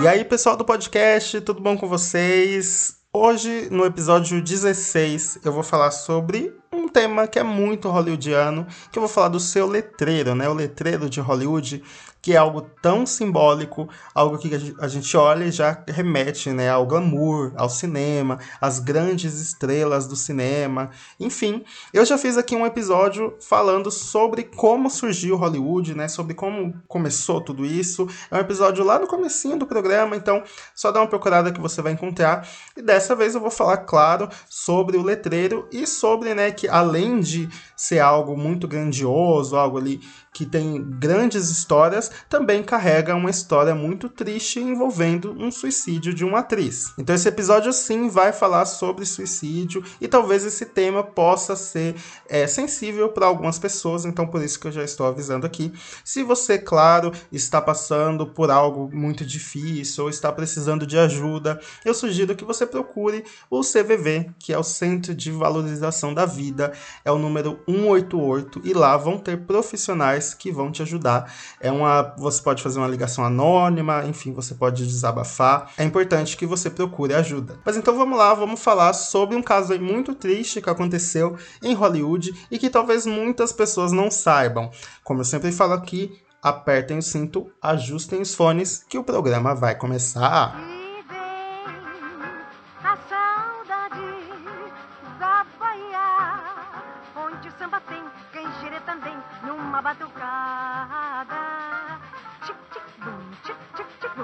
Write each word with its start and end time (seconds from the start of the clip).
E 0.00 0.06
aí, 0.06 0.24
pessoal 0.24 0.56
do 0.56 0.64
podcast, 0.64 1.40
tudo 1.40 1.60
bom 1.60 1.76
com 1.76 1.88
vocês? 1.88 2.98
Hoje, 3.12 3.68
no 3.68 3.84
episódio 3.84 4.40
16, 4.40 5.40
eu 5.44 5.52
vou 5.52 5.64
falar 5.64 5.90
sobre 5.90 6.54
um 6.72 6.86
tema 6.86 7.26
que 7.26 7.36
é 7.36 7.42
muito 7.42 7.88
hollywoodiano, 7.88 8.64
que 8.92 8.98
eu 8.98 9.00
vou 9.00 9.08
falar 9.08 9.28
do 9.28 9.40
seu 9.40 9.66
letreiro, 9.66 10.36
né? 10.36 10.48
O 10.48 10.54
letreiro 10.54 11.10
de 11.10 11.20
Hollywood 11.20 11.82
que 12.28 12.34
é 12.34 12.36
algo 12.36 12.60
tão 12.82 13.06
simbólico, 13.06 13.88
algo 14.14 14.36
que 14.36 14.50
a 14.78 14.86
gente 14.86 15.16
olha 15.16 15.44
e 15.46 15.50
já 15.50 15.82
remete 15.88 16.50
né, 16.50 16.68
ao 16.68 16.84
glamour, 16.84 17.54
ao 17.56 17.70
cinema, 17.70 18.38
às 18.60 18.78
grandes 18.78 19.40
estrelas 19.40 20.06
do 20.06 20.14
cinema. 20.14 20.90
Enfim, 21.18 21.64
eu 21.90 22.04
já 22.04 22.18
fiz 22.18 22.36
aqui 22.36 22.54
um 22.54 22.66
episódio 22.66 23.34
falando 23.40 23.90
sobre 23.90 24.42
como 24.42 24.90
surgiu 24.90 25.38
Hollywood, 25.38 25.94
né, 25.94 26.06
sobre 26.06 26.34
como 26.34 26.74
começou 26.86 27.40
tudo 27.40 27.64
isso. 27.64 28.06
É 28.30 28.36
um 28.36 28.40
episódio 28.40 28.84
lá 28.84 28.98
no 28.98 29.06
comecinho 29.06 29.58
do 29.58 29.66
programa, 29.66 30.14
então 30.14 30.42
só 30.74 30.92
dá 30.92 31.00
uma 31.00 31.08
procurada 31.08 31.50
que 31.50 31.62
você 31.62 31.80
vai 31.80 31.92
encontrar. 31.92 32.46
E 32.76 32.82
dessa 32.82 33.16
vez 33.16 33.34
eu 33.34 33.40
vou 33.40 33.50
falar, 33.50 33.78
claro, 33.78 34.28
sobre 34.50 34.98
o 34.98 35.02
letreiro 35.02 35.66
e 35.72 35.86
sobre 35.86 36.34
né, 36.34 36.50
que 36.50 36.68
além 36.68 37.20
de 37.20 37.48
ser 37.74 38.00
algo 38.00 38.36
muito 38.36 38.68
grandioso, 38.68 39.56
algo 39.56 39.78
ali 39.78 39.98
que 40.32 40.46
tem 40.46 40.82
grandes 40.82 41.50
histórias, 41.50 42.10
também 42.28 42.62
carrega 42.62 43.14
uma 43.14 43.30
história 43.30 43.74
muito 43.74 44.08
triste 44.08 44.60
envolvendo 44.60 45.32
um 45.38 45.50
suicídio 45.50 46.14
de 46.14 46.24
uma 46.24 46.40
atriz. 46.40 46.92
Então 46.98 47.14
esse 47.14 47.28
episódio 47.28 47.72
sim 47.72 48.08
vai 48.08 48.32
falar 48.32 48.64
sobre 48.66 49.04
suicídio 49.04 49.82
e 50.00 50.06
talvez 50.06 50.44
esse 50.44 50.66
tema 50.66 51.02
possa 51.02 51.56
ser 51.56 51.94
é, 52.28 52.46
sensível 52.46 53.08
para 53.08 53.26
algumas 53.26 53.58
pessoas, 53.58 54.04
então 54.04 54.26
por 54.26 54.42
isso 54.42 54.60
que 54.60 54.66
eu 54.66 54.72
já 54.72 54.84
estou 54.84 55.06
avisando 55.06 55.46
aqui. 55.46 55.72
Se 56.04 56.22
você, 56.22 56.58
claro, 56.58 57.12
está 57.32 57.60
passando 57.60 58.26
por 58.26 58.50
algo 58.50 58.90
muito 58.92 59.24
difícil 59.24 60.04
ou 60.04 60.10
está 60.10 60.30
precisando 60.32 60.86
de 60.86 60.98
ajuda, 60.98 61.60
eu 61.84 61.94
sugiro 61.94 62.36
que 62.36 62.44
você 62.44 62.66
procure 62.66 63.24
o 63.50 63.60
CVV, 63.60 64.30
que 64.38 64.52
é 64.52 64.58
o 64.58 64.62
Centro 64.62 65.14
de 65.14 65.30
Valorização 65.30 66.14
da 66.14 66.26
Vida, 66.26 66.72
é 67.04 67.10
o 67.10 67.18
número 67.18 67.58
188 67.66 68.62
e 68.64 68.72
lá 68.72 68.96
vão 68.96 69.18
ter 69.18 69.38
profissionais 69.38 70.27
que 70.34 70.50
vão 70.50 70.70
te 70.70 70.82
ajudar. 70.82 71.32
É 71.60 71.70
uma, 71.70 72.14
você 72.16 72.42
pode 72.42 72.62
fazer 72.62 72.78
uma 72.78 72.88
ligação 72.88 73.24
anônima, 73.24 74.04
enfim, 74.06 74.32
você 74.32 74.54
pode 74.54 74.86
desabafar. 74.86 75.72
É 75.76 75.84
importante 75.84 76.36
que 76.36 76.46
você 76.46 76.70
procure 76.70 77.14
ajuda. 77.14 77.58
Mas 77.64 77.76
então 77.76 77.96
vamos 77.96 78.18
lá, 78.18 78.34
vamos 78.34 78.60
falar 78.60 78.92
sobre 78.92 79.36
um 79.36 79.42
caso 79.42 79.78
muito 79.80 80.14
triste 80.14 80.60
que 80.60 80.70
aconteceu 80.70 81.36
em 81.62 81.74
Hollywood 81.74 82.34
e 82.50 82.58
que 82.58 82.70
talvez 82.70 83.06
muitas 83.06 83.52
pessoas 83.52 83.92
não 83.92 84.10
saibam. 84.10 84.70
Como 85.04 85.20
eu 85.20 85.24
sempre 85.24 85.52
falo 85.52 85.74
aqui, 85.74 86.18
apertem 86.42 86.98
o 86.98 87.02
cinto, 87.02 87.50
ajustem 87.60 88.20
os 88.20 88.34
fones 88.34 88.84
que 88.88 88.98
o 88.98 89.04
programa 89.04 89.54
vai 89.54 89.74
começar. 89.74 90.77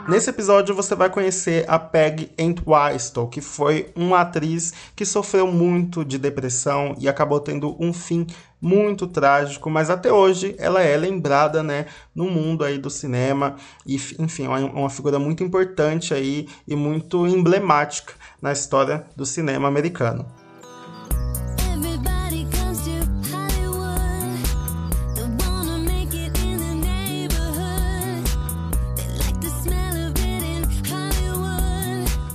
Nesse 0.06 0.28
episódio 0.28 0.74
você 0.74 0.94
vai 0.94 1.08
conhecer 1.08 1.64
a 1.66 1.78
Peg 1.78 2.30
Entwistle, 2.36 3.26
que 3.26 3.40
foi 3.40 3.90
uma 3.96 4.20
atriz 4.20 4.74
que 4.94 5.06
sofreu 5.06 5.46
muito 5.46 6.04
de 6.04 6.18
depressão 6.18 6.94
e 6.98 7.08
acabou 7.08 7.40
tendo 7.40 7.74
um 7.82 7.90
fim 7.90 8.26
muito 8.60 9.06
trágico, 9.06 9.70
mas 9.70 9.88
até 9.88 10.12
hoje 10.12 10.54
ela 10.58 10.82
é 10.82 10.94
lembrada, 10.96 11.62
né, 11.62 11.86
no 12.14 12.30
mundo 12.30 12.64
aí 12.64 12.76
do 12.76 12.90
cinema 12.90 13.56
e 13.86 13.94
enfim, 14.18 14.44
é 14.44 14.48
uma 14.48 14.90
figura 14.90 15.18
muito 15.18 15.42
importante 15.42 16.12
aí 16.12 16.48
e 16.68 16.76
muito 16.76 17.26
emblemática 17.26 18.12
na 18.42 18.52
história 18.52 19.06
do 19.16 19.24
cinema 19.24 19.68
americano. 19.68 20.43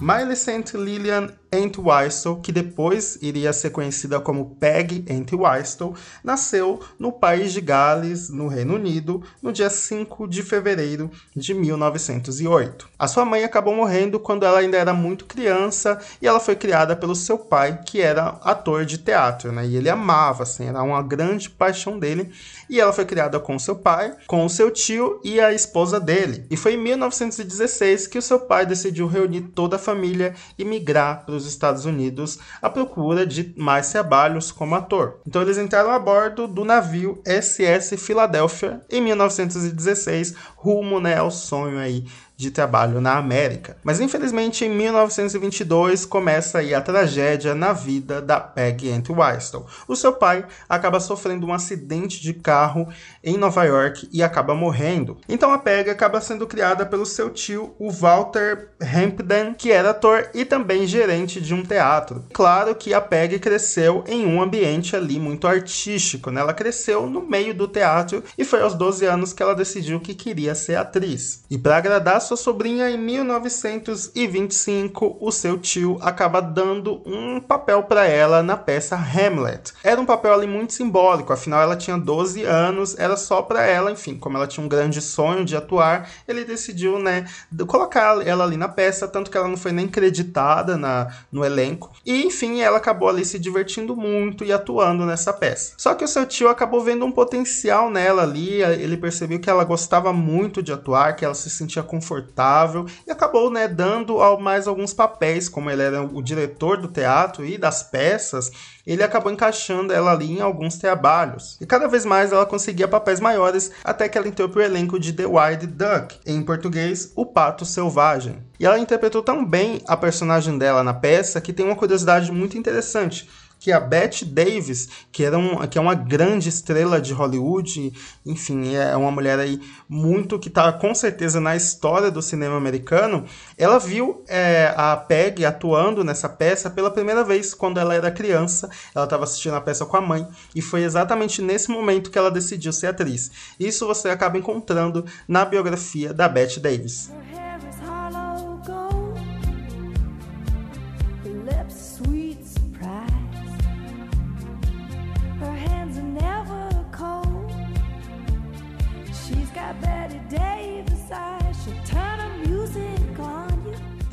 Millicent 0.09 0.73
Lillian 0.73 1.29
Entwistle, 1.51 2.39
que 2.41 2.51
depois 2.51 3.19
iria 3.21 3.53
ser 3.53 3.69
conhecida 3.69 4.19
como 4.19 4.55
Peg 4.55 5.05
Entwistle, 5.07 5.93
nasceu 6.23 6.79
no 6.97 7.11
país 7.11 7.53
de 7.53 7.61
Gales, 7.61 8.27
no 8.29 8.47
Reino 8.47 8.73
Unido, 8.73 9.21
no 9.39 9.51
dia 9.51 9.69
5 9.69 10.27
de 10.27 10.41
fevereiro 10.41 11.11
de 11.35 11.53
1908. 11.53 12.89
A 12.97 13.07
sua 13.07 13.23
mãe 13.23 13.43
acabou 13.43 13.75
morrendo 13.75 14.19
quando 14.19 14.47
ela 14.47 14.59
ainda 14.59 14.77
era 14.77 14.93
muito 14.93 15.25
criança 15.25 15.99
e 16.19 16.27
ela 16.27 16.39
foi 16.39 16.55
criada 16.55 16.95
pelo 16.95 17.15
seu 17.15 17.37
pai, 17.37 17.79
que 17.85 18.01
era 18.01 18.39
ator 18.43 18.85
de 18.85 18.97
teatro, 18.97 19.51
né? 19.51 19.65
E 19.65 19.75
ele 19.75 19.89
amava, 19.89 20.41
assim, 20.41 20.67
era 20.67 20.81
uma 20.81 21.03
grande 21.03 21.51
paixão 21.51 21.99
dele. 21.99 22.31
E 22.69 22.79
ela 22.79 22.93
foi 22.93 23.05
criada 23.05 23.39
com 23.39 23.57
seu 23.57 23.75
pai, 23.75 24.15
com 24.27 24.47
seu 24.47 24.69
tio 24.69 25.19
e 25.23 25.39
a 25.39 25.51
esposa 25.51 25.99
dele. 25.99 26.45
E 26.51 26.55
foi 26.55 26.75
em 26.75 26.77
1916 26.77 28.05
que 28.07 28.17
o 28.17 28.21
seu 28.21 28.41
pai 28.41 28.65
decidiu 28.65 29.07
reunir 29.07 29.41
toda 29.55 29.77
a 29.77 29.79
família 29.79 30.35
e 30.57 30.63
migrar 30.63 31.25
para 31.25 31.35
os 31.35 31.47
Estados 31.47 31.85
Unidos 31.85 32.37
à 32.61 32.69
procura 32.69 33.25
de 33.25 33.53
mais 33.57 33.91
trabalhos 33.91 34.51
como 34.51 34.75
ator. 34.75 35.19
Então 35.25 35.41
eles 35.41 35.57
entraram 35.57 35.91
a 35.91 35.99
bordo 35.99 36.47
do 36.47 36.63
navio 36.63 37.21
SS 37.25 37.97
Philadelphia 37.97 38.81
em 38.89 39.01
1916, 39.01 40.35
rumo 40.55 40.99
né, 40.99 41.17
ao 41.17 41.31
sonho 41.31 41.79
aí 41.79 42.05
de 42.39 42.51
trabalho 42.51 43.01
na 43.01 43.17
América. 43.17 43.75
Mas 43.83 43.99
infelizmente 43.99 44.63
em 44.63 44.69
1922 44.69 46.05
começa 46.05 46.59
aí 46.59 46.73
a 46.73 46.79
tragédia 46.79 47.53
na 47.53 47.73
vida 47.73 48.21
da 48.21 48.39
Peggy 48.39 48.87
Entwistle. 48.87 49.65
O 49.85 49.93
seu 49.93 50.13
pai 50.13 50.45
acaba 50.69 51.01
sofrendo 51.01 51.45
um 51.45 51.53
acidente 51.53 52.21
de 52.21 52.33
carro 52.33 52.87
em 53.21 53.35
Nova 53.35 53.65
York 53.65 54.07
e 54.13 54.23
acaba 54.23 54.55
morrendo. 54.55 55.17
Então 55.27 55.51
a 55.51 55.57
Peggy 55.57 55.89
acaba 55.89 56.21
sendo 56.21 56.47
criada 56.47 56.85
pelo 56.85 57.05
seu 57.05 57.29
tio, 57.29 57.75
o 57.77 57.91
Walter 57.91 58.69
Hampden, 58.81 59.53
que 59.53 59.69
era 59.69 59.89
ator 59.89 60.29
e 60.33 60.45
também 60.45 60.87
gerente 60.87 61.41
de 61.41 61.53
um 61.53 61.61
teatro. 61.61 62.23
Claro 62.33 62.73
que 62.73 62.93
a 62.93 63.01
Peggy 63.01 63.37
cresceu 63.39 64.05
em 64.07 64.25
um 64.25 64.41
ambiente 64.41 64.95
ali 64.95 65.19
muito 65.19 65.45
artístico, 65.45 66.31
né? 66.31 66.39
Ela 66.39 66.53
cresceu 66.53 67.05
no 67.05 67.21
meio 67.21 67.53
do 67.53 67.67
teatro 67.67 68.23
e 68.37 68.45
foi 68.45 68.61
aos 68.61 68.75
12 68.75 69.05
anos 69.05 69.33
que 69.33 69.43
ela 69.43 69.53
decidiu 69.53 69.99
que 69.99 70.13
queria 70.13 70.55
ser 70.55 70.77
atriz. 70.77 71.43
E 71.49 71.57
para 71.57 71.75
agradar 71.75 72.28
sua 72.29 72.37
sobrinha, 72.37 72.89
em 72.91 72.97
1925, 72.97 75.17
o 75.19 75.31
seu 75.31 75.57
tio 75.57 75.97
acaba 75.99 76.39
dando 76.39 77.01
um 77.03 77.39
papel 77.39 77.81
para 77.83 78.05
ela 78.05 78.43
na 78.43 78.55
peça 78.55 78.95
Hamlet. 78.95 79.73
Era 79.83 79.99
um 79.99 80.05
papel 80.05 80.33
ali 80.33 80.45
muito 80.45 80.73
simbólico, 80.73 81.33
afinal 81.33 81.59
ela 81.59 81.75
tinha 81.75 81.97
12 81.97 82.43
anos, 82.43 82.95
era 82.99 83.17
só 83.17 83.41
para 83.41 83.65
ela, 83.65 83.91
enfim, 83.91 84.15
como 84.15 84.37
ela 84.37 84.45
tinha 84.45 84.63
um 84.63 84.69
grande 84.69 85.01
sonho 85.01 85.43
de 85.43 85.55
atuar, 85.55 86.07
ele 86.27 86.45
decidiu, 86.45 86.99
né, 86.99 87.25
colocar 87.67 88.21
ela 88.23 88.43
ali 88.43 88.57
na 88.57 88.67
peça, 88.67 89.07
tanto 89.07 89.31
que 89.31 89.37
ela 89.37 89.47
não 89.47 89.57
foi 89.57 89.71
nem 89.71 89.87
creditada 89.87 90.77
na, 90.77 91.07
no 91.31 91.43
elenco. 91.43 91.91
E 92.05 92.25
enfim, 92.25 92.61
ela 92.61 92.77
acabou 92.77 93.09
ali 93.09 93.25
se 93.25 93.39
divertindo 93.39 93.95
muito 93.95 94.43
e 94.43 94.53
atuando 94.53 95.03
nessa 95.03 95.33
peça. 95.33 95.73
Só 95.77 95.95
que 95.95 96.05
o 96.05 96.07
seu 96.07 96.27
tio 96.27 96.47
acabou 96.47 96.83
vendo 96.83 97.03
um 97.03 97.11
potencial 97.11 97.89
nela 97.89 98.21
ali, 98.21 98.61
ele 98.61 98.97
percebeu 98.97 99.39
que 99.39 99.49
ela 99.49 99.63
gostava 99.63 100.13
muito 100.13 100.61
de 100.61 100.71
atuar, 100.71 101.15
que 101.15 101.25
ela 101.25 101.33
se 101.33 101.49
sentia 101.49 101.81
confortável 101.81 102.18
confortável 102.19 102.85
e 103.07 103.11
acabou 103.11 103.49
né, 103.49 103.67
dando 103.67 104.17
mais 104.37 104.67
alguns 104.67 104.93
papéis, 104.93 105.47
como 105.49 105.69
ele 105.69 105.81
era 105.81 106.03
o 106.03 106.21
diretor 106.21 106.77
do 106.77 106.87
teatro 106.87 107.45
e 107.45 107.57
das 107.57 107.83
peças, 107.83 108.51
ele 108.85 109.03
acabou 109.03 109.31
encaixando 109.31 109.93
ela 109.93 110.11
ali 110.11 110.37
em 110.37 110.41
alguns 110.41 110.77
trabalhos. 110.77 111.57
E 111.61 111.65
cada 111.65 111.87
vez 111.87 112.05
mais 112.05 112.31
ela 112.31 112.45
conseguia 112.45 112.87
papéis 112.87 113.19
maiores, 113.19 113.71
até 113.83 114.09
que 114.09 114.17
ela 114.17 114.27
entrou 114.27 114.49
para 114.49 114.59
o 114.59 114.63
elenco 114.63 114.99
de 114.99 115.13
The 115.13 115.25
Wild 115.25 115.67
Duck, 115.67 116.19
em 116.25 116.41
português, 116.41 117.11
O 117.15 117.25
Pato 117.25 117.65
Selvagem. 117.65 118.43
E 118.59 118.65
ela 118.65 118.79
interpretou 118.79 119.21
tão 119.21 119.45
bem 119.45 119.81
a 119.87 119.95
personagem 119.95 120.57
dela 120.57 120.83
na 120.83 120.93
peça 120.93 121.39
que 121.39 121.53
tem 121.53 121.65
uma 121.65 121.75
curiosidade 121.75 122.31
muito 122.31 122.57
interessante 122.57 123.27
que 123.59 123.71
a 123.71 123.79
Bette 123.79 124.23
Davis, 124.23 124.87
que, 125.11 125.23
era 125.23 125.37
um, 125.37 125.67
que 125.67 125.77
é 125.77 125.81
uma 125.81 125.93
grande 125.93 126.49
estrela 126.49 127.01
de 127.01 127.13
Hollywood, 127.13 127.93
enfim, 128.25 128.75
é 128.75 128.95
uma 128.95 129.11
mulher 129.11 129.37
aí 129.37 129.59
muito 129.87 130.39
que 130.39 130.47
está 130.47 130.71
com 130.71 130.95
certeza 130.95 131.39
na 131.39 131.55
história 131.55 132.09
do 132.09 132.21
cinema 132.21 132.55
americano, 132.55 133.25
ela 133.57 133.77
viu 133.77 134.23
é, 134.27 134.73
a 134.77 134.95
Peg 134.95 135.43
atuando 135.45 136.03
nessa 136.03 136.29
peça 136.29 136.69
pela 136.69 136.89
primeira 136.89 137.23
vez 137.23 137.53
quando 137.53 137.79
ela 137.79 137.93
era 137.93 138.09
criança. 138.09 138.69
Ela 138.95 139.05
estava 139.05 139.23
assistindo 139.23 139.55
a 139.55 139.61
peça 139.61 139.85
com 139.85 139.97
a 139.97 140.01
mãe 140.01 140.27
e 140.55 140.61
foi 140.61 140.83
exatamente 140.83 141.41
nesse 141.41 141.69
momento 141.69 142.09
que 142.09 142.17
ela 142.17 142.31
decidiu 142.31 142.71
ser 142.71 142.87
atriz. 142.87 143.31
Isso 143.59 143.85
você 143.85 144.09
acaba 144.09 144.37
encontrando 144.37 145.05
na 145.27 145.43
biografia 145.43 146.13
da 146.13 146.29
Bette 146.29 146.59
Davis. 146.59 147.11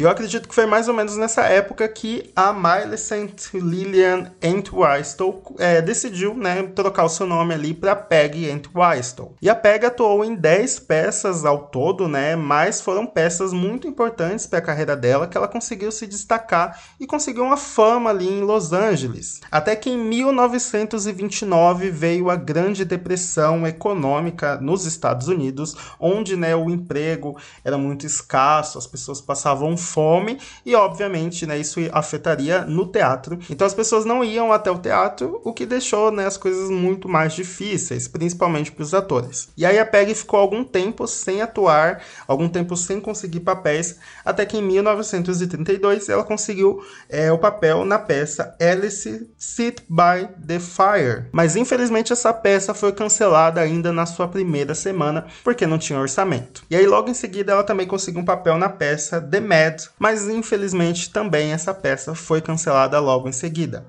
Eu 0.06 0.10
acredito 0.12 0.48
que 0.48 0.54
foi 0.54 0.66
mais 0.66 0.86
ou 0.86 0.94
menos 0.94 1.16
nessa 1.16 1.42
época 1.42 1.88
que 1.88 2.30
a 2.36 2.52
Millicent 2.52 3.52
Lillian 3.52 4.30
Entwistle 4.40 5.42
é, 5.58 5.82
decidiu 5.82 6.32
né, 6.32 6.62
trocar 6.62 7.04
o 7.04 7.08
seu 7.08 7.26
nome 7.26 7.52
ali 7.52 7.74
para 7.74 7.96
Peggy 7.96 8.48
Entwistle. 8.48 9.34
E 9.42 9.50
a 9.50 9.54
Peggy 9.54 9.86
atuou 9.86 10.24
em 10.24 10.36
10 10.36 10.78
peças 10.80 11.44
ao 11.44 11.66
todo, 11.66 12.06
né, 12.06 12.36
mas 12.36 12.80
foram 12.80 13.04
peças 13.04 13.52
muito 13.52 13.88
importantes 13.88 14.46
para 14.46 14.60
a 14.60 14.62
carreira 14.62 14.96
dela 14.96 15.26
que 15.26 15.36
ela 15.36 15.48
conseguiu 15.48 15.90
se 15.90 16.06
destacar 16.06 16.80
e 17.00 17.06
conseguiu 17.06 17.42
uma 17.42 17.56
fama 17.56 18.10
ali 18.10 18.28
em 18.28 18.42
Los 18.42 18.72
Angeles. 18.72 19.40
Até 19.50 19.74
que 19.74 19.90
em 19.90 19.98
1929 19.98 21.90
veio 21.90 22.30
a 22.30 22.36
Grande 22.36 22.84
Depressão 22.84 23.66
Econômica 23.66 24.56
nos 24.60 24.86
Estados 24.86 25.26
Unidos, 25.26 25.74
onde 25.98 26.36
né, 26.36 26.54
o 26.54 26.70
emprego 26.70 27.36
era 27.64 27.76
muito 27.76 28.06
escasso, 28.06 28.78
as 28.78 28.86
pessoas 28.86 29.20
passavam 29.20 29.76
fome 29.96 30.38
e, 30.66 30.74
obviamente, 30.74 31.46
né, 31.46 31.58
isso 31.58 31.80
afetaria 31.90 32.66
no 32.66 32.86
teatro. 32.86 33.38
Então 33.48 33.66
as 33.66 33.72
pessoas 33.72 34.04
não 34.04 34.22
iam 34.22 34.52
até 34.52 34.70
o 34.70 34.78
teatro, 34.78 35.40
o 35.42 35.54
que 35.54 35.64
deixou 35.64 36.12
né, 36.12 36.26
as 36.26 36.36
coisas 36.36 36.68
muito 36.68 37.08
mais 37.08 37.32
difíceis, 37.32 38.06
principalmente 38.06 38.70
para 38.70 38.82
os 38.82 38.92
atores. 38.92 39.48
E 39.56 39.64
aí 39.64 39.78
a 39.78 39.86
Peggy 39.86 40.14
ficou 40.14 40.38
algum 40.38 40.62
tempo 40.62 41.06
sem 41.06 41.40
atuar, 41.40 42.02
algum 42.28 42.46
tempo 42.46 42.76
sem 42.76 43.00
conseguir 43.00 43.40
papéis, 43.40 43.96
até 44.22 44.44
que 44.44 44.58
em 44.58 44.62
1932 44.62 46.10
ela 46.10 46.24
conseguiu 46.24 46.84
é, 47.08 47.32
o 47.32 47.38
papel 47.38 47.86
na 47.86 47.98
peça 47.98 48.54
Alice 48.60 49.26
Sit 49.38 49.80
by 49.88 50.28
the 50.46 50.58
Fire. 50.58 51.24
Mas 51.32 51.56
infelizmente 51.56 52.12
essa 52.12 52.34
peça 52.34 52.74
foi 52.74 52.92
cancelada 52.92 53.62
ainda 53.62 53.92
na 53.92 54.04
sua 54.04 54.28
primeira 54.28 54.74
semana 54.74 55.24
porque 55.42 55.66
não 55.66 55.78
tinha 55.78 55.98
orçamento. 55.98 56.64
E 56.68 56.76
aí 56.76 56.86
logo 56.86 57.08
em 57.08 57.14
seguida 57.14 57.52
ela 57.52 57.64
também 57.64 57.86
conseguiu 57.86 58.20
um 58.20 58.24
papel 58.24 58.58
na 58.58 58.68
peça 58.68 59.20
The 59.20 59.40
Mad, 59.40 59.85
mas 59.98 60.28
infelizmente 60.28 61.10
também 61.10 61.52
essa 61.52 61.74
peça 61.74 62.14
foi 62.14 62.40
cancelada 62.40 62.98
logo 63.00 63.28
em 63.28 63.32
seguida. 63.32 63.84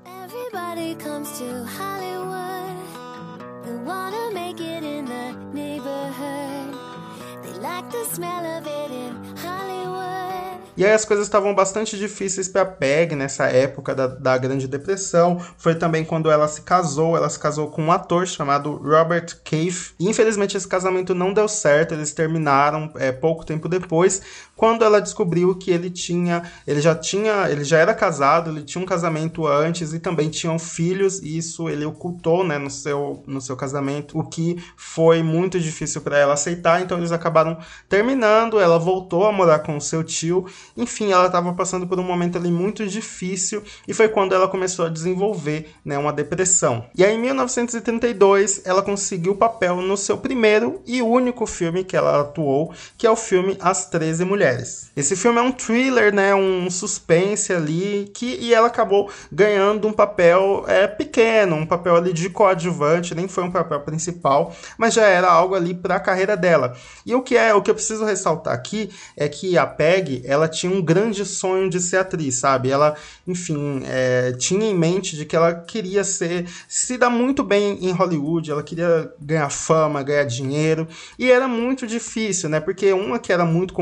E 10.78 10.86
aí 10.86 10.94
as 10.94 11.04
coisas 11.04 11.26
estavam 11.26 11.56
bastante 11.56 11.98
difíceis 11.98 12.48
para 12.48 12.64
Peg 12.64 13.16
nessa 13.16 13.48
época 13.48 13.96
da, 13.96 14.06
da 14.06 14.38
Grande 14.38 14.68
Depressão. 14.68 15.40
Foi 15.58 15.74
também 15.74 16.06
quando 16.06 16.30
ela 16.30 16.48
se 16.48 16.62
casou, 16.62 17.18
ela 17.18 17.28
se 17.30 17.40
casou 17.40 17.72
com 17.72 17.86
um 17.86 17.92
ator 17.92 18.28
chamado 18.28 18.76
Robert 18.76 19.38
Cave. 19.44 19.96
E 20.00 20.08
infelizmente 20.08 20.56
esse 20.56 20.68
casamento 20.68 21.16
não 21.16 21.34
deu 21.34 21.48
certo, 21.48 21.96
eles 21.96 22.14
terminaram 22.14 22.92
é, 22.94 23.12
pouco 23.12 23.44
tempo 23.44 23.68
depois, 23.68 24.22
quando 24.58 24.84
ela 24.84 25.00
descobriu 25.00 25.56
que 25.56 25.72
ele 25.72 25.90
tinha, 25.90 26.44
ele 26.68 26.82
já 26.82 26.94
tinha, 26.94 27.50
ele 27.50 27.64
já 27.64 27.78
era 27.78 27.94
casado, 27.94 28.50
ele 28.50 28.64
tinha 28.64 28.82
um 28.82 28.86
casamento 28.86 29.48
antes 29.48 29.94
e 29.94 30.00
também 30.00 30.30
tinham 30.30 30.60
filhos, 30.60 31.20
e 31.20 31.38
isso 31.38 31.70
ele 31.70 31.86
ocultou, 31.86 32.44
né, 32.44 32.58
no 32.58 32.70
seu, 32.70 33.24
no 33.26 33.40
seu 33.40 33.56
casamento, 33.56 34.20
o 34.20 34.24
que 34.24 34.62
foi 34.76 35.24
muito 35.24 35.58
difícil 35.60 36.02
para 36.02 36.18
ela 36.18 36.34
aceitar, 36.34 36.82
então 36.82 36.98
eles 36.98 37.14
acabaram 37.14 37.58
terminando, 37.88 38.60
ela 38.60 38.78
voltou 38.78 39.26
a 39.26 39.32
morar 39.32 39.60
com 39.60 39.78
o 39.78 39.82
seu 39.82 40.04
tio 40.04 40.46
enfim, 40.76 41.12
ela 41.12 41.28
estava 41.28 41.54
passando 41.54 41.88
por 41.88 42.00
um 42.00 42.04
momento 42.04 42.38
ali 42.38 42.52
muito 42.52 42.86
difícil 42.88 43.64
e 43.88 43.94
foi 43.94 44.08
quando 44.10 44.34
ela 44.34 44.48
começou 44.48 44.86
a 44.86 44.90
desenvolver 44.90 45.70
né, 45.84 45.98
uma 45.98 46.14
depressão. 46.14 46.86
E 46.96 47.04
aí, 47.04 47.16
em 47.16 47.20
1932, 47.20 48.62
ela 48.66 48.82
conseguiu 48.82 49.34
o 49.34 49.38
papel 49.38 49.78
no 49.82 49.98
seu 49.98 50.18
primeiro 50.18 50.82
e 50.86 51.02
único 51.02 51.46
filme 51.46 51.84
que 51.84 51.96
ela 51.96 52.22
atuou, 52.22 52.74
que 52.98 53.06
é 53.06 53.12
o 53.12 53.16
filme 53.16 53.58
As 53.60 53.90
Treze 53.90 54.26
Mulheres. 54.26 54.47
Esse 54.96 55.16
filme 55.16 55.40
é 55.40 55.42
um 55.42 55.52
thriller, 55.52 56.14
né, 56.14 56.34
um 56.34 56.70
suspense 56.70 57.54
ali, 57.54 58.10
que, 58.14 58.38
e 58.42 58.54
ela 58.54 58.68
acabou 58.68 59.12
ganhando 59.32 59.88
um 59.88 59.94
papel 59.94 60.66
é, 60.68 60.88
pequeno, 60.88 61.56
um 61.56 61.66
papel 61.66 61.96
ali 61.96 62.14
de 62.14 62.30
coadjuvante, 62.30 63.14
nem 63.14 63.28
foi 63.28 63.44
um 63.44 63.52
papel 63.52 63.80
principal, 63.82 64.56
mas 64.78 64.94
já 64.94 65.06
era 65.06 65.30
algo 65.30 65.56
ali 65.56 65.74
para 65.74 65.96
a 65.96 66.00
carreira 66.00 66.36
dela. 66.36 66.76
E 67.06 67.14
o 67.14 67.22
que 67.22 67.38
é, 67.38 67.54
o 67.54 67.62
que 67.62 67.70
eu 67.70 67.76
preciso 67.76 68.06
ressaltar 68.06 68.54
aqui 68.54 68.90
é 69.16 69.28
que 69.30 69.58
a 69.58 69.66
Peg, 69.66 70.24
ela 70.26 70.48
tinha 70.48 70.72
um 70.72 70.82
grande 70.82 71.26
sonho 71.26 71.70
de 71.70 71.80
ser 71.80 71.98
atriz, 71.98 72.36
sabe? 72.36 72.70
Ela, 72.70 72.96
enfim, 73.28 73.84
é, 73.86 74.32
tinha 74.34 74.66
em 74.66 74.76
mente 74.76 75.16
de 75.16 75.26
que 75.26 75.36
ela 75.36 75.54
queria 75.54 76.04
ser, 76.04 76.48
se 76.68 76.98
dar 76.98 77.10
muito 77.10 77.44
bem 77.44 77.78
em 77.82 77.92
Hollywood, 77.92 78.52
ela 78.52 78.64
queria 78.64 79.12
ganhar 79.20 79.50
fama, 79.50 80.04
ganhar 80.04 80.24
dinheiro, 80.24 80.88
e 81.20 81.30
era 81.30 81.48
muito 81.48 81.86
difícil, 81.86 82.50
né? 82.50 82.60
Porque 82.60 82.92
uma 82.94 83.20
que 83.20 83.32
era 83.32 83.46
muito 83.46 83.74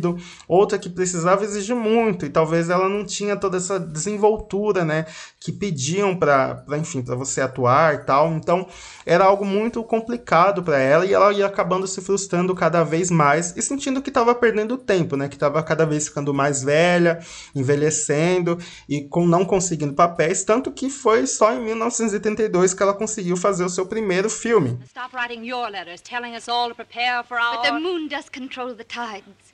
concorrido, 0.00 0.18
outra 0.48 0.78
que 0.78 0.88
precisava 0.88 1.44
exigir 1.44 1.76
muito, 1.76 2.24
e 2.24 2.30
talvez 2.30 2.70
ela 2.70 2.88
não 2.88 3.04
tinha 3.04 3.36
toda 3.36 3.58
essa 3.58 3.78
desenvoltura, 3.78 4.84
né? 4.84 5.06
Que 5.38 5.52
pediam 5.52 6.16
para, 6.16 6.64
enfim, 6.78 7.02
para 7.02 7.14
você 7.14 7.40
atuar 7.40 7.94
e 7.94 7.98
tal. 7.98 8.32
Então, 8.32 8.66
era 9.04 9.24
algo 9.24 9.44
muito 9.44 9.82
complicado 9.84 10.62
para 10.62 10.78
ela 10.78 11.04
e 11.04 11.12
ela 11.12 11.32
ia 11.32 11.46
acabando 11.46 11.86
se 11.86 12.00
frustrando 12.00 12.54
cada 12.54 12.82
vez 12.82 13.10
mais 13.10 13.56
e 13.56 13.62
sentindo 13.62 14.02
que 14.02 14.10
estava 14.10 14.34
perdendo 14.34 14.76
tempo, 14.76 15.16
né? 15.16 15.28
Que 15.28 15.36
estava 15.36 15.62
cada 15.62 15.84
vez 15.84 16.08
ficando 16.08 16.32
mais 16.32 16.62
velha, 16.62 17.20
envelhecendo 17.54 18.58
e 18.88 19.02
com 19.02 19.26
não 19.26 19.44
conseguindo 19.44 19.92
papéis, 19.92 20.44
tanto 20.44 20.72
que 20.72 20.88
foi 20.88 21.26
só 21.26 21.52
em 21.52 21.60
1982 21.60 22.74
que 22.74 22.82
ela 22.82 22.94
conseguiu 22.94 23.36
fazer 23.36 23.64
o 23.64 23.68
seu 23.68 23.86
primeiro 23.86 24.30
filme. 24.30 24.78
Stop 24.86 25.14
writing 25.14 25.44
your 25.46 25.68
letters 25.68 26.00
telling 26.00 26.34
us 26.34 26.48
all 26.48 26.68
to 26.68 26.74
prepare 26.74 27.22
for 27.24 27.38
our 27.38 27.56
But 27.56 27.62
the 27.64 27.72
moon 27.72 28.08
does 28.08 28.28
control 28.28 28.74
the 28.74 28.84
tides 28.84 29.49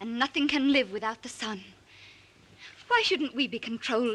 and 0.00 0.18
nothing 0.18 0.46
can 0.46 0.72
live 0.72 0.92
without 0.92 1.22
the 1.22 1.28
sun. 1.28 1.60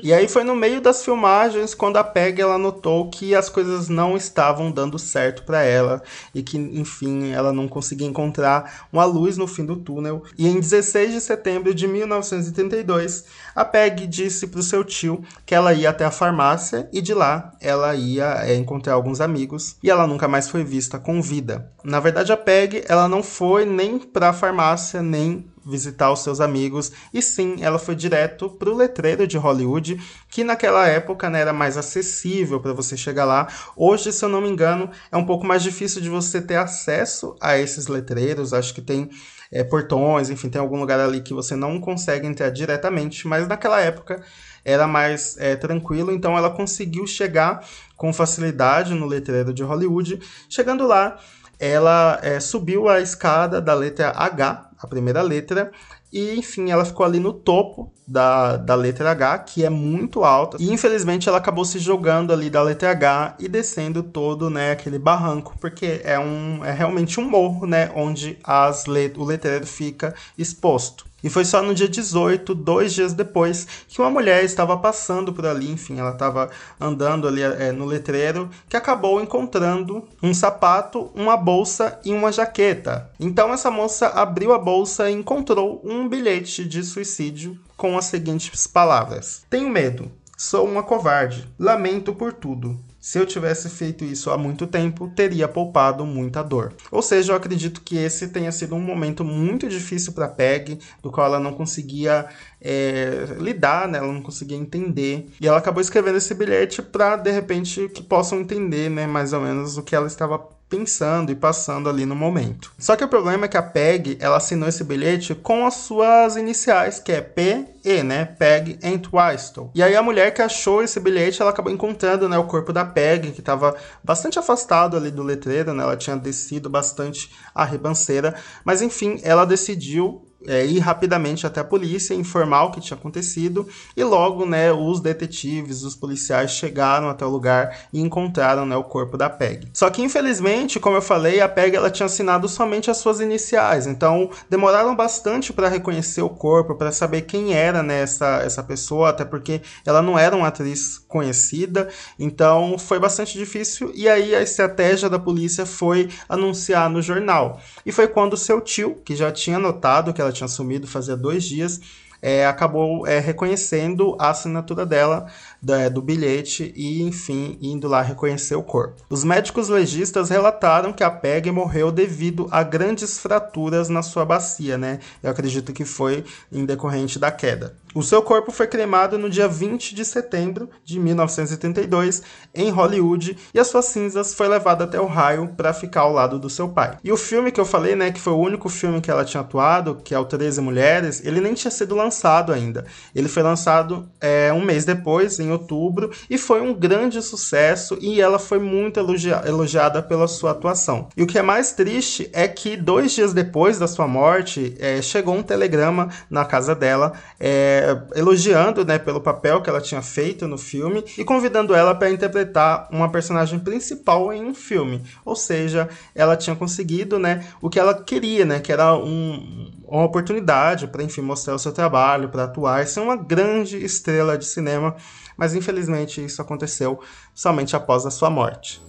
E 0.02 0.14
aí 0.14 0.28
foi 0.28 0.44
no 0.44 0.56
meio 0.56 0.82
das 0.82 1.04
filmagens 1.04 1.76
quando 1.76 1.98
a 1.98 2.04
Peg 2.04 2.42
ela 2.42 2.58
notou 2.58 3.10
que 3.10 3.36
as 3.36 3.50
coisas 3.50 3.90
não 3.90 4.16
estavam 4.16 4.72
dando 4.72 4.98
certo 4.98 5.44
para 5.44 5.62
ela 5.62 6.02
e 6.34 6.42
que, 6.42 6.58
enfim, 6.58 7.32
ela 7.32 7.52
não 7.52 7.68
conseguia 7.68 8.08
encontrar 8.08 8.88
uma 8.92 9.06
luz 9.06 9.38
no 9.38 9.46
fim 9.46 9.66
do 9.66 9.76
túnel. 9.76 10.24
E 10.38 10.48
em 10.48 10.60
16 10.60 11.14
de 11.14 11.22
setembro 11.22 11.76
de 11.76 11.88
1932, 11.88 13.26
a 13.54 13.66
Peg 13.66 14.08
disse 14.08 14.48
para 14.48 14.62
o 14.62 14.64
seu 14.64 14.84
tio 14.84 15.24
que 15.46 15.54
ela 15.54 15.74
ia 15.74 15.90
até 15.90 16.06
a 16.06 16.12
farmácia 16.12 16.90
e 16.92 17.02
de 17.02 17.14
lá 17.14 17.52
ela 17.60 17.94
ia 17.94 18.46
é, 18.46 18.56
encontrar 18.56 18.94
alguns 18.94 19.22
amigos 19.22 19.76
e 19.84 19.90
ela 19.90 20.08
nunca 20.08 20.28
mais 20.28 20.50
foi 20.50 20.64
vista 20.64 20.98
com 20.98 21.22
vida. 21.22 21.72
Na 21.84 22.00
verdade, 22.00 22.32
a 22.32 22.38
Peg 22.38 22.84
ela 22.88 23.08
não 23.08 23.22
foi 23.22 23.66
nem 23.66 24.00
para 24.00 24.30
a 24.30 24.34
farmácia 24.34 25.02
nem 25.02 25.51
visitar 25.66 26.12
os 26.12 26.24
seus 26.24 26.40
amigos, 26.40 26.92
e 27.14 27.22
sim, 27.22 27.58
ela 27.62 27.78
foi 27.78 27.96
direto 27.96 28.50
para 28.50 28.70
o 28.70 28.76
letreiro 28.76 29.28
de 29.28 29.38
Hollywood, 29.38 30.02
que 30.30 30.44
naquela 30.44 30.88
época 30.88 31.30
né, 31.30 31.42
era 31.42 31.54
mais 31.54 31.78
acessível 31.78 32.60
para 32.60 32.74
você 32.74 32.98
chegar 32.98 33.26
lá. 33.26 33.48
Hoje, 33.76 34.12
se 34.12 34.24
eu 34.24 34.30
não 34.30 34.42
me 34.42 34.50
engano, 34.50 34.90
é 35.12 35.18
um 35.18 35.26
pouco 35.26 35.46
mais 35.46 35.62
difícil 35.64 36.02
de 36.02 36.10
você 36.10 36.42
ter 36.42 36.56
acesso 36.56 37.36
a 37.40 37.58
esses 37.58 37.88
letreiros, 37.88 38.54
acho 38.54 38.74
que 38.74 38.82
tem 38.82 39.10
é, 39.52 39.64
portões, 39.64 40.30
enfim, 40.30 40.50
tem 40.50 40.62
algum 40.62 40.80
lugar 40.80 41.00
ali 41.00 41.22
que 41.22 41.34
você 41.34 41.56
não 41.56 41.80
consegue 41.80 42.26
entrar 42.26 42.50
diretamente, 42.50 43.28
mas 43.28 43.48
naquela 43.48 43.82
época 43.82 44.24
era 44.64 44.88
mais 44.88 45.38
é, 45.38 45.56
tranquilo, 45.56 46.12
então 46.12 46.38
ela 46.38 46.50
conseguiu 46.50 47.06
chegar 47.06 47.66
com 47.98 48.14
facilidade 48.14 48.94
no 48.94 49.06
letreiro 49.06 49.54
de 49.54 49.64
Hollywood. 49.64 50.20
Chegando 50.50 50.88
lá, 50.88 51.20
ela 51.60 52.20
é, 52.24 52.40
subiu 52.40 52.88
a 52.88 53.00
escada 53.00 53.62
da 53.62 53.74
letra 53.74 54.10
H, 54.10 54.71
a 54.82 54.88
primeira 54.88 55.22
letra, 55.22 55.72
e 56.12 56.34
enfim, 56.36 56.72
ela 56.72 56.84
ficou 56.84 57.06
ali 57.06 57.20
no 57.20 57.32
topo 57.32 57.94
da, 58.06 58.58
da 58.58 58.76
letra 58.76 59.12
H, 59.12 59.40
que 59.40 59.64
é 59.64 59.70
muito 59.70 60.24
alta. 60.24 60.58
E 60.60 60.72
infelizmente 60.72 61.30
ela 61.30 61.38
acabou 61.38 61.64
se 61.64 61.80
jogando 61.80 62.34
ali 62.34 62.50
da 62.50 62.62
letra 62.62 62.92
H 62.92 63.36
e 63.40 63.48
descendo 63.48 64.04
todo, 64.04 64.50
né, 64.50 64.72
aquele 64.72 65.00
barranco, 65.00 65.56
porque 65.62 66.02
é 66.04 66.20
um 66.20 66.66
é 66.66 66.72
realmente 66.72 67.20
um 67.20 67.30
morro, 67.30 67.66
né, 67.66 67.92
onde 67.96 68.38
as 68.44 68.86
let 68.86 69.18
o 69.18 69.24
letreiro 69.24 69.66
fica 69.66 70.14
exposto. 70.38 71.06
E 71.24 71.30
foi 71.30 71.46
só 71.46 71.62
no 71.62 71.74
dia 71.74 71.88
18, 71.88 72.56
dois 72.56 72.94
dias 72.94 73.14
depois, 73.14 73.68
que 73.88 74.02
uma 74.02 74.10
mulher 74.10 74.44
estava 74.44 74.78
passando 74.78 75.32
por 75.32 75.46
ali, 75.46 75.70
enfim, 75.70 76.00
ela 76.00 76.12
estava 76.12 76.50
andando 76.80 77.28
ali 77.28 77.42
é, 77.42 77.72
no 77.72 77.86
letreiro, 77.86 78.50
que 78.68 78.76
acabou 78.76 79.22
encontrando 79.22 80.08
um 80.22 80.34
sapato, 80.34 81.12
uma 81.14 81.38
bolsa 81.38 82.00
e 82.04 82.12
uma 82.12 82.32
jaqueta. 82.32 83.10
Então 83.20 83.54
essa 83.54 83.70
moça 83.70 84.08
abriu 84.08 84.54
a 84.54 84.60
bolsa 84.60 85.10
e 85.10 85.14
encontrou 85.14 85.82
um 85.84 86.08
bilhete 86.08 86.66
de 86.66 86.84
suicídio 86.84 87.60
com 87.78 87.98
as 87.98 88.06
seguintes 88.06 88.66
palavras: 88.68 89.44
Tenho 89.50 89.70
medo, 89.70 90.12
sou 90.38 90.66
uma 90.66 90.84
covarde, 90.84 91.48
lamento 91.60 92.14
por 92.14 92.34
tudo. 92.34 92.80
Se 93.02 93.18
eu 93.18 93.26
tivesse 93.26 93.68
feito 93.68 94.06
isso 94.06 94.30
há 94.30 94.38
muito 94.38 94.68
tempo, 94.68 95.12
teria 95.16 95.48
poupado 95.48 96.06
muita 96.06 96.44
dor. 96.44 96.76
Ou 96.92 97.02
seja, 97.02 97.34
eu 97.34 97.36
acredito 97.36 97.82
que 97.82 97.98
esse 97.98 98.28
tenha 98.28 98.52
sido 98.52 98.76
um 98.76 98.80
momento 98.80 99.26
muito 99.26 99.68
difícil 99.68 100.14
para 100.14 100.28
Peg, 100.28 100.80
do 101.02 101.12
qual 101.12 101.26
ela 101.26 101.40
não 101.40 101.52
conseguia 101.52 102.28
é, 102.62 103.26
lidar, 103.40 103.88
né? 103.88 103.98
ela 103.98 104.14
não 104.14 104.22
conseguia 104.22 104.56
entender. 104.56 105.28
E 105.42 105.48
ela 105.48 105.58
acabou 105.58 105.82
escrevendo 105.82 106.20
esse 106.20 106.36
bilhete 106.36 106.84
para, 106.84 107.16
de 107.16 107.32
repente, 107.32 107.90
que 107.90 108.04
possam 108.04 108.40
entender 108.40 108.88
né, 108.88 109.08
mais 109.08 109.34
ou 109.34 109.42
menos 109.42 109.78
o 109.78 109.82
que 109.82 109.96
ela 109.96 110.06
estava 110.06 110.61
pensando 110.72 111.34
e 111.34 111.36
passando 111.36 111.90
ali 111.90 112.06
no 112.06 112.16
momento. 112.16 112.72
Só 112.80 112.96
que 112.96 113.04
o 113.04 113.08
problema 113.10 113.44
é 113.44 113.48
que 113.50 113.58
a 113.58 113.62
Peg, 113.62 114.18
ela 114.22 114.38
assinou 114.38 114.70
esse 114.70 114.86
bilhete 114.86 115.36
com 115.36 115.66
as 115.66 115.74
suas 115.74 116.38
iniciais, 116.38 116.98
que 116.98 117.12
é 117.12 117.20
P 117.20 117.66
e, 117.84 118.02
né, 118.02 118.24
Peg 118.24 118.80
Entwistle. 118.82 119.70
E 119.76 119.84
aí 119.84 119.94
a 119.98 120.02
mulher 120.02 120.34
que 120.34 120.42
achou 120.42 120.82
esse 120.82 120.98
bilhete, 120.98 121.42
ela 121.42 121.52
acabou 121.52 121.74
encontrando, 121.74 122.30
né, 122.30 122.38
o 122.38 122.46
corpo 122.46 122.72
da 122.72 122.86
Peg, 122.86 123.32
que 123.32 123.42
estava 123.42 123.76
bastante 124.02 124.40
afastado 124.40 124.96
ali 124.96 125.12
do 125.12 125.24
letreiro, 125.24 125.74
né, 125.74 125.84
ela 125.84 125.98
tinha 125.98 126.16
descido 126.16 126.70
bastante 126.70 127.30
a 127.54 127.66
ribanceira, 127.66 128.34
mas 128.64 128.82
enfim, 128.82 129.20
ela 129.24 129.44
decidiu 129.44 130.26
é, 130.48 130.66
ir 130.66 130.80
rapidamente 130.80 131.46
até 131.46 131.60
a 131.60 131.64
polícia, 131.64 132.14
informar 132.14 132.66
o 132.66 132.72
que 132.72 132.82
tinha 132.82 132.98
acontecido 132.98 133.68
e 133.96 134.04
logo, 134.04 134.46
né, 134.46 134.72
os 134.72 135.00
detetives, 135.00 135.84
os 135.84 135.96
policiais 135.96 136.52
chegaram 136.52 137.10
até 137.10 137.26
o 137.26 137.30
lugar 137.30 137.88
e 137.94 138.00
encontraram, 138.00 138.66
né, 138.66 138.76
o 138.76 138.84
corpo 138.84 139.18
da 139.18 139.30
Peg. 139.30 139.68
Só 139.74 139.90
que 139.90 140.02
infelizmente, 140.02 140.80
como 140.80 140.98
eu 140.98 141.02
falei, 141.02 141.42
a 141.42 141.50
Peg 141.50 141.76
ela 141.76 141.90
tinha 141.90 142.06
assinado 142.06 142.48
somente 142.48 142.90
as 142.90 142.98
suas 142.98 143.20
iniciais, 143.20 143.88
então 143.88 144.30
demoraram 144.50 144.96
bastante 144.96 145.54
para 145.54 145.68
reconhecer 145.68 146.22
o 146.22 146.30
corpo, 146.30 146.76
para 146.76 146.92
saber 146.92 147.22
quem 147.22 147.54
era, 147.54 147.84
né, 147.84 148.02
essa, 148.02 148.42
essa 148.44 148.64
pessoa, 148.64 149.10
até 149.10 149.26
porque 149.26 149.62
ela 149.86 150.02
não 150.02 150.18
era 150.18 150.36
uma 150.36 150.48
atriz 150.48 150.98
conhecida, 150.98 151.88
então 152.18 152.78
foi 152.78 153.00
bastante 153.00 153.38
difícil 153.38 153.92
e 153.94 154.08
aí 154.08 154.36
a 154.36 154.42
estratégia 154.42 155.10
da 155.10 155.20
polícia 155.20 155.66
foi 155.66 156.10
anunciar 156.28 156.90
no 156.90 157.02
jornal. 157.02 157.60
E 157.86 157.92
foi 157.92 158.08
quando 158.08 158.38
seu 158.38 158.62
tio, 158.62 158.96
que 159.04 159.16
já 159.16 159.32
tinha 159.32 159.60
notado 159.60 160.14
que 160.14 160.22
ela 160.22 160.31
tinha 160.32 160.48
sumido 160.48 160.88
fazia 160.88 161.16
dois 161.16 161.44
dias, 161.44 161.82
é, 162.22 162.46
acabou 162.46 163.08
é, 163.08 163.20
reconhecendo 163.20 164.16
a 164.20 164.30
assinatura 164.30 164.86
dela 164.86 165.26
da, 165.62 165.90
do 165.90 166.02
bilhete 166.02 166.72
e, 166.76 167.02
enfim, 167.02 167.58
indo 167.62 167.88
lá 167.88 168.02
reconhecer 168.02 168.56
o 168.56 168.64
corpo. 168.64 169.04
Os 169.10 169.24
médicos 169.24 169.70
legistas 169.70 170.30
relataram 170.30 170.94
que 170.94 171.04
a 171.04 171.10
Peg 171.10 171.50
morreu 171.52 171.92
devido 171.92 172.48
a 172.52 172.62
grandes 172.62 173.18
fraturas 173.18 173.90
na 173.90 174.04
sua 174.04 174.24
bacia, 174.24 174.78
né? 174.78 175.00
Eu 175.24 175.32
acredito 175.32 175.74
que 175.74 175.84
foi 175.84 176.24
em 176.52 176.66
decorrente 176.66 177.18
da 177.18 177.32
queda. 177.32 177.76
O 177.94 178.02
seu 178.02 178.22
corpo 178.22 178.52
foi 178.52 178.68
cremado 178.68 179.18
no 179.18 179.30
dia 179.30 179.48
20 179.48 179.94
de 179.94 180.06
setembro 180.06 180.70
de 180.84 180.98
1932 180.98 182.22
em 182.56 182.70
Hollywood 182.70 183.38
e 183.54 183.60
as 183.60 183.68
suas 183.68 183.86
cinzas 183.86 184.34
foi 184.34 184.48
levada 184.48 184.86
até 184.86 185.00
Ohio 185.00 185.50
para 185.58 185.74
ficar 185.74 186.02
ao 186.02 186.14
lado 186.14 186.40
do 186.40 186.50
seu 186.50 186.70
pai. 186.70 186.98
E 187.04 187.12
o 187.12 187.18
filme 187.18 187.52
que 187.52 187.60
eu 187.60 187.66
falei, 187.66 187.96
né, 187.96 188.12
que 188.12 188.20
foi 188.20 188.32
o 188.32 188.40
único 188.40 188.70
filme 188.70 189.02
que 189.02 189.12
ela 189.12 189.26
tinha 189.26 189.42
atuado, 189.42 190.00
que 190.04 190.16
é 190.16 190.20
o 190.20 190.24
13 190.24 190.62
Mulheres, 190.62 191.22
ele 191.26 191.42
nem 191.42 191.54
tinha 191.54 191.72
sido 191.72 191.96
lançado 191.96 192.54
ainda. 192.54 192.86
Ele 193.14 193.28
foi 193.28 193.44
lançado 193.44 194.10
é, 194.22 194.54
um 194.54 194.64
mês 194.64 194.86
depois, 194.86 195.40
em 195.40 195.52
outubro, 195.52 196.12
e 196.30 196.38
foi 196.38 196.62
um 196.62 196.74
grande 196.74 197.22
sucesso 197.22 197.98
e 198.00 198.22
ela 198.22 198.40
foi 198.40 198.60
muito 198.60 199.00
elogia 199.00 199.42
elogiada 199.46 200.02
pela 200.02 200.28
sua 200.28 200.52
atuação. 200.52 201.10
E 201.18 201.24
o 201.24 201.28
que 201.28 201.38
é 201.38 201.42
mais 201.42 201.74
triste 201.74 202.30
é 202.32 202.48
que 202.48 202.78
dois 202.78 203.12
dias 203.12 203.34
depois 203.34 203.78
da 203.78 203.88
sua 203.88 204.08
morte, 204.08 204.76
é, 204.80 205.02
chegou 205.02 205.36
um 205.36 205.44
telegrama 205.44 206.10
na 206.30 206.46
casa 206.46 206.74
dela. 206.74 207.14
É, 207.40 207.81
elogiando 208.16 208.86
né, 208.86 208.98
pelo 208.98 209.22
papel 209.22 209.62
que 209.62 209.70
ela 209.70 209.82
tinha 209.82 210.02
feito 210.02 210.48
no 210.48 210.58
filme 210.58 211.04
e 211.18 211.24
convidando 211.24 211.74
ela 211.74 211.96
para 211.96 212.10
interpretar 212.10 212.88
uma 212.92 213.10
personagem 213.10 213.60
principal 213.60 214.32
em 214.34 214.46
um 214.46 214.54
filme. 214.54 215.04
Ou 215.26 215.36
seja, 215.36 215.90
ela 216.16 216.36
tinha 216.36 216.56
conseguido 216.56 217.18
né, 217.20 217.46
o 217.62 217.70
que 217.70 217.80
ela 217.80 217.94
queria, 217.94 218.46
né, 218.46 218.60
que 218.60 218.72
era 218.72 218.96
um, 218.96 219.72
uma 219.88 220.04
oportunidade 220.04 220.88
para 220.88 221.04
enfim 221.04 221.22
mostrar 221.22 221.56
o 221.56 221.60
seu 221.60 221.72
trabalho, 221.72 222.30
para 222.30 222.46
atuar, 222.46 222.86
ser 222.88 223.00
uma 223.00 223.16
grande 223.16 223.78
estrela 223.84 224.38
de 224.38 224.46
cinema. 224.46 224.96
Mas 225.38 225.56
infelizmente 225.56 226.24
isso 226.24 226.42
aconteceu 226.42 227.00
somente 227.34 227.76
após 227.76 228.06
a 228.06 228.12
sua 228.12 228.30
morte. 228.30 228.82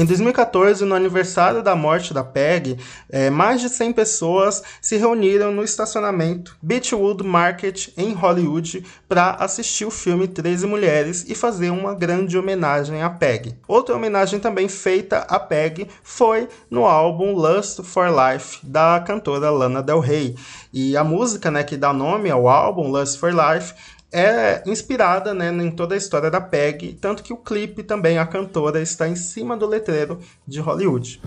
Em 0.00 0.06
2014, 0.06 0.82
no 0.86 0.94
aniversário 0.94 1.62
da 1.62 1.76
morte 1.76 2.14
da 2.14 2.24
Peg, 2.24 2.78
é, 3.10 3.28
mais 3.28 3.60
de 3.60 3.68
100 3.68 3.92
pessoas 3.92 4.62
se 4.80 4.96
reuniram 4.96 5.52
no 5.52 5.62
estacionamento 5.62 6.56
Beechwood 6.62 7.22
Market 7.22 7.88
em 7.98 8.14
Hollywood 8.14 8.82
para 9.06 9.32
assistir 9.32 9.84
o 9.84 9.90
filme 9.90 10.26
13 10.26 10.66
Mulheres 10.66 11.26
e 11.28 11.34
fazer 11.34 11.68
uma 11.68 11.94
grande 11.94 12.38
homenagem 12.38 13.02
a 13.02 13.10
Peg. 13.10 13.54
Outra 13.68 13.94
homenagem 13.94 14.40
também 14.40 14.70
feita 14.70 15.18
a 15.28 15.38
Peg 15.38 15.86
foi 16.02 16.48
no 16.70 16.86
álbum 16.86 17.34
Lust 17.34 17.82
for 17.82 18.08
Life 18.08 18.64
da 18.64 19.00
cantora 19.00 19.50
Lana 19.50 19.82
Del 19.82 20.00
Rey. 20.00 20.34
E 20.72 20.96
a 20.96 21.04
música 21.04 21.50
né, 21.50 21.62
que 21.62 21.76
dá 21.76 21.92
nome 21.92 22.30
ao 22.30 22.48
álbum 22.48 22.88
Lust 22.90 23.18
for 23.18 23.34
Life 23.34 23.74
é 24.12 24.62
inspirada 24.66 25.32
né, 25.32 25.50
em 25.50 25.70
toda 25.70 25.94
a 25.94 25.98
história 25.98 26.30
da 26.30 26.40
Peg, 26.40 26.94
tanto 27.00 27.22
que 27.22 27.32
o 27.32 27.36
clipe 27.36 27.82
também, 27.82 28.18
a 28.18 28.26
cantora, 28.26 28.80
está 28.80 29.08
em 29.08 29.16
cima 29.16 29.56
do 29.56 29.66
letreiro 29.66 30.18
de 30.46 30.60
Hollywood. 30.60 31.20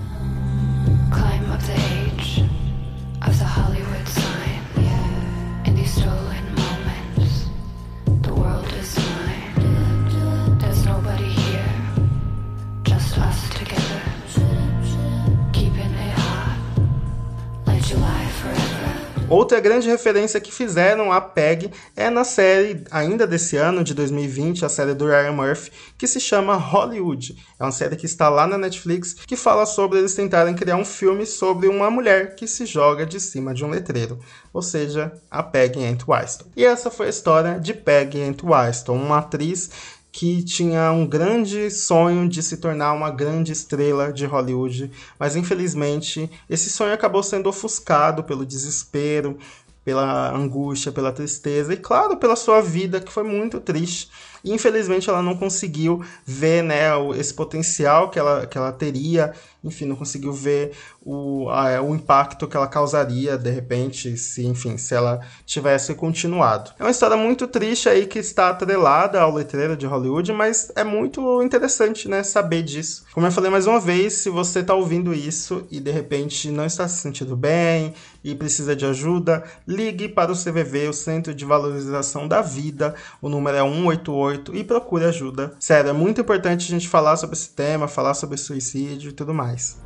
Outra 19.34 19.60
grande 19.60 19.90
referência 19.90 20.40
que 20.40 20.52
fizeram 20.52 21.12
a 21.12 21.20
PEG 21.20 21.72
é 21.96 22.08
na 22.08 22.24
série, 22.24 22.84
ainda 22.92 23.26
desse 23.26 23.58
ano, 23.58 23.84
de 23.84 23.96
2020, 23.96 24.64
a 24.64 24.70
série 24.70 24.94
do 24.94 25.08
Ryan 25.08 25.32
Murphy, 25.32 25.72
que 25.98 26.06
se 26.06 26.20
chama 26.20 26.56
Hollywood. 26.56 27.36
É 27.60 27.64
uma 27.64 27.72
série 27.72 27.96
que 27.96 28.06
está 28.06 28.30
lá 28.30 28.46
na 28.46 28.60
Netflix, 28.60 29.16
que 29.26 29.36
fala 29.36 29.66
sobre 29.66 29.98
eles 29.98 30.14
tentarem 30.14 30.54
criar 30.54 30.76
um 30.76 30.86
filme 30.86 31.26
sobre 31.26 31.68
uma 31.68 31.90
mulher 31.90 32.36
que 32.36 32.48
se 32.48 32.68
joga 32.68 33.08
de 33.08 33.20
cima 33.20 33.56
de 33.56 33.66
um 33.66 33.72
letreiro. 33.72 34.20
Ou 34.54 34.62
seja, 34.62 35.12
a 35.32 35.42
Peggy 35.42 35.80
Entwistle. 35.80 36.52
E 36.56 36.64
essa 36.64 36.92
foi 36.92 37.08
a 37.08 37.10
história 37.10 37.60
de 37.60 37.74
Peggy 37.74 38.20
Entwistle, 38.20 38.94
uma 38.94 39.18
atriz 39.18 39.72
que 40.14 40.44
tinha 40.44 40.92
um 40.92 41.08
grande 41.08 41.72
sonho 41.72 42.30
de 42.30 42.44
se 42.44 42.58
tornar 42.58 42.94
uma 42.94 43.10
grande 43.10 43.52
estrela 43.52 44.14
de 44.14 44.28
Hollywood, 44.28 44.92
mas 45.18 45.36
infelizmente 45.36 46.30
esse 46.48 46.70
sonho 46.70 46.94
acabou 46.94 47.24
sendo 47.24 47.50
ofuscado 47.50 48.24
pelo 48.24 48.46
desespero, 48.46 49.40
pela 49.84 50.32
angústia, 50.32 50.92
pela 50.92 51.12
tristeza 51.12 51.74
e, 51.74 51.78
claro, 51.78 52.18
pela 52.18 52.36
sua 52.36 52.62
vida, 52.62 53.02
que 53.02 53.12
foi 53.12 53.24
muito 53.24 53.60
triste. 53.60 54.12
E, 54.44 54.52
infelizmente, 54.52 55.10
ela 55.10 55.22
não 55.22 55.36
conseguiu 55.36 56.04
ver 56.26 56.64
né, 56.64 56.90
esse 57.18 57.34
potencial 57.34 58.10
que 58.10 58.20
ela, 58.20 58.46
que 58.46 58.58
ela 58.58 58.72
teria 58.72 59.34
enfim, 59.64 59.86
não 59.86 59.96
conseguiu 59.96 60.34
ver 60.34 60.74
o, 61.02 61.50
a, 61.50 61.82
o 61.82 61.96
impacto 61.96 62.48
que 62.48 62.58
ela 62.58 62.68
causaria, 62.68 63.38
de 63.38 63.50
repente, 63.50 64.18
se, 64.18 64.46
enfim, 64.46 64.78
se 64.78 64.94
ela 64.94 65.22
tivesse 65.46 65.96
continuado. 65.96 66.72
É 66.78 66.84
uma 66.84 66.92
história 66.92 67.16
muito 67.16 67.48
triste 67.48 67.88
aí 67.88 68.06
que 68.06 68.20
está 68.20 68.50
atrelada 68.50 69.22
ao 69.22 69.34
letreiro 69.34 69.78
de 69.78 69.86
Hollywood, 69.86 70.34
mas 70.34 70.72
é 70.76 70.84
muito 70.84 71.42
interessante, 71.42 72.10
né, 72.10 72.24
saber 72.24 72.64
disso. 72.64 73.06
Como 73.14 73.26
eu 73.26 73.32
falei 73.32 73.50
mais 73.50 73.66
uma 73.66 73.80
vez, 73.80 74.14
se 74.14 74.30
você 74.30 74.60
está 74.60 74.74
ouvindo 74.74 75.14
isso 75.14 75.66
e 75.72 75.80
de 75.80 75.92
repente 75.92 76.52
não 76.52 76.66
está 76.66 76.88
se 76.88 77.02
sentindo 77.02 77.36
bem 77.36 77.94
e 78.24 78.36
precisa 78.36 78.76
de 78.76 78.86
ajuda, 78.86 79.44
ligue 79.68 80.10
para 80.10 80.32
o 80.32 80.36
CVV, 80.36 80.90
o 80.90 80.94
Centro 80.94 81.34
de 81.34 81.46
Valorização 81.46 82.28
da 82.28 82.42
Vida, 82.42 82.96
o 83.22 83.30
número 83.30 83.58
é 83.58 83.62
188 83.62 84.33
e 84.54 84.64
procure 84.64 85.06
ajuda. 85.06 85.54
Sério, 85.60 85.90
é 85.90 85.94
muito 85.94 86.22
importante 86.22 86.66
a 86.66 86.70
gente 86.70 86.88
falar 86.88 87.18
sobre 87.18 87.36
esse 87.36 87.50
tema, 87.50 87.88
falar 87.88 88.14
sobre 88.14 88.38
suicídio 88.38 89.10
e 89.10 89.14
tudo 89.14 89.34
mais 89.34 89.78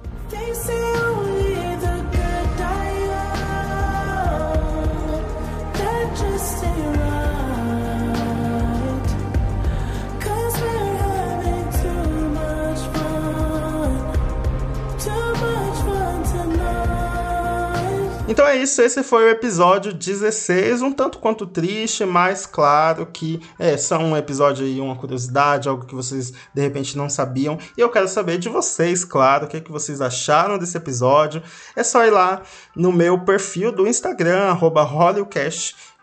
é 18.58 18.64
isso, 18.64 18.82
esse 18.82 19.04
foi 19.04 19.26
o 19.26 19.30
episódio 19.30 19.94
16, 19.94 20.82
um 20.82 20.92
tanto 20.92 21.20
quanto 21.20 21.46
triste, 21.46 22.04
mas 22.06 22.48
claro 22.48 23.06
que 23.06 23.40
é 23.60 23.78
só 23.78 24.00
um 24.00 24.18
episódio 24.18 24.66
aí, 24.66 24.82
uma 24.82 24.96
curiosidade, 24.96 25.70
algo 25.70 25.86
que 25.86 25.94
vocês 25.94 26.34
de 26.54 26.62
repente 26.62 26.98
não 26.98 27.08
sabiam. 27.08 27.60
E 27.78 27.82
eu 27.82 27.90
quero 27.90 28.08
saber 28.08 28.40
de 28.40 28.50
vocês, 28.50 29.06
claro, 29.06 29.46
o 29.46 29.48
que, 29.48 29.58
é 29.58 29.62
que 29.62 29.72
vocês 29.72 30.02
acharam 30.02 30.58
desse 30.58 30.76
episódio. 30.76 31.44
É 31.76 31.84
só 31.84 32.04
ir 32.04 32.10
lá 32.10 32.42
no 32.76 32.92
meu 32.92 33.20
perfil 33.20 33.72
do 33.72 33.88
Instagram, 33.88 34.46
arroba 34.46 34.84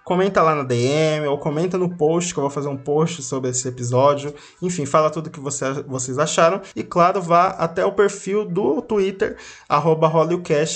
comenta 0.05 0.43
lá 0.43 0.55
na 0.55 0.63
DM 0.63 1.27
ou 1.27 1.39
comenta 1.39 1.79
no 1.79 1.97
post, 1.97 2.33
que 2.33 2.39
eu 2.39 2.43
vou 2.43 2.51
fazer 2.51 2.69
um 2.69 2.77
post 2.77 3.23
sobre 3.23 3.51
esse 3.51 3.67
episódio. 3.67 4.35
Enfim, 4.61 4.85
fala 4.85 5.11
tudo 5.11 5.31
que 5.31 5.41
você, 5.41 5.73
vocês 5.87 6.19
acharam. 6.19 6.61
E 6.77 6.83
claro, 6.83 7.23
vá 7.23 7.49
até 7.49 7.85
o 7.85 7.93
perfil 7.93 8.45
do 8.45 8.83
Twitter, 8.83 9.37
arroba 9.69 10.13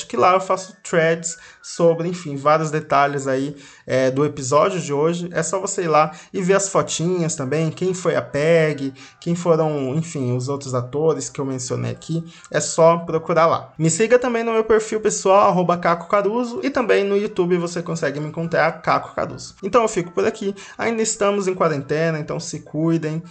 que 0.08 0.16
lá 0.16 0.32
eu 0.32 0.40
faço 0.40 0.76
threads 0.82 1.36
sobre, 1.62 2.08
enfim, 2.08 2.34
vários 2.34 2.70
detalhes 2.70 3.26
aí 3.26 3.54
é, 3.86 4.10
do 4.10 4.24
episódio 4.24 4.80
de 4.80 4.92
hoje. 4.92 5.28
É 5.32 5.42
só 5.42 5.60
você 5.60 5.82
ir 5.82 5.88
lá 5.88 6.12
e 6.32 6.40
ver 6.40 6.54
as 6.54 6.70
fotinhas 6.70 7.36
também, 7.36 7.70
quem 7.70 7.92
foi 7.92 8.16
a 8.16 8.22
Peg, 8.22 8.94
quem 9.20 9.34
foram, 9.34 9.94
enfim, 9.94 10.34
os 10.34 10.48
outros 10.48 10.74
atores 10.74 11.28
que 11.28 11.40
eu 11.40 11.44
mencionei 11.44 11.90
aqui. 11.90 12.24
É 12.50 12.60
só 12.60 12.98
procurar 12.98 13.46
lá. 13.46 13.72
Me 13.78 13.90
siga 13.90 14.18
também 14.18 14.42
no 14.42 14.52
meu 14.52 14.64
perfil 14.64 15.00
pessoal, 15.00 15.54
Caco 15.78 16.08
Caruso, 16.08 16.60
e 16.62 16.70
também 16.70 17.04
no 17.04 17.16
YouTube 17.16 17.58
você 17.58 17.82
consegue 17.82 18.18
me 18.18 18.28
encontrar 18.28 18.80
Caco 18.80 19.14
Então 19.62 19.82
eu 19.82 19.88
fico 19.88 20.10
por 20.12 20.26
aqui. 20.26 20.54
Ainda 20.76 21.02
estamos 21.02 21.48
em 21.48 21.54
quarentena, 21.54 22.18
então 22.18 22.38
se 22.38 22.60
cuidem 22.60 23.22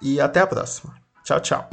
e 0.00 0.20
até 0.20 0.40
a 0.40 0.46
próxima. 0.46 0.94
Tchau, 1.24 1.40
tchau. 1.40 1.68